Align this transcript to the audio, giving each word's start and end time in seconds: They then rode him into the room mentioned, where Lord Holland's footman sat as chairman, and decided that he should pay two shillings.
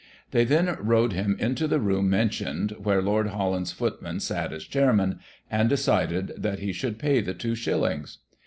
They 0.31 0.45
then 0.45 0.65
rode 0.79 1.13
him 1.13 1.37
into 1.39 1.67
the 1.67 1.79
room 1.79 2.09
mentioned, 2.09 2.71
where 2.79 3.03
Lord 3.03 3.27
Holland's 3.27 3.71
footman 3.71 4.19
sat 4.19 4.51
as 4.51 4.63
chairman, 4.63 5.19
and 5.51 5.69
decided 5.69 6.33
that 6.37 6.57
he 6.57 6.73
should 6.73 6.97
pay 6.97 7.21
two 7.21 7.53
shillings. 7.53 8.17